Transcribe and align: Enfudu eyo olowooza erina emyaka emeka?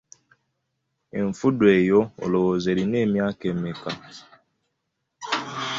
Enfudu 1.19 1.65
eyo 1.77 1.99
olowooza 2.23 2.67
erina 2.73 2.97
emyaka 3.05 3.43
emeka? 3.53 3.91